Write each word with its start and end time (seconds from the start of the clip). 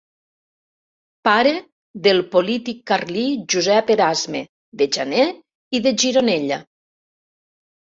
Pare 1.27 1.51
del 2.07 2.21
polític 2.37 2.79
carlí 2.93 3.27
Josep 3.55 3.93
Erasme 3.97 4.43
de 4.83 4.89
Janer 4.99 5.29
i 5.81 5.85
de 5.91 5.95
Gironella. 6.07 6.61